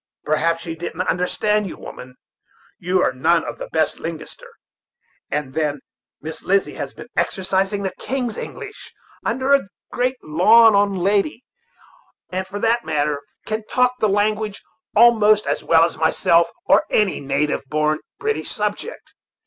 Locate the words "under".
9.23-9.51